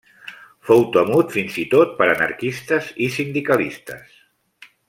[0.69, 4.21] Fou temut fins i tot per anarquistes i sindicalistes.